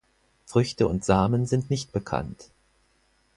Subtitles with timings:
[0.47, 2.49] Früchte und Samen sind nicht bekannt.